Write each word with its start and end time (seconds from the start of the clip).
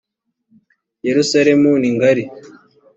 yerusalemu 1.05 1.71
ningari. 1.81 2.23